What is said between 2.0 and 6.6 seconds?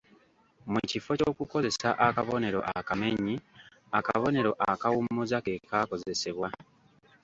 akabonero akamenyi, akabonero akawummuza ke kaakozesebwa.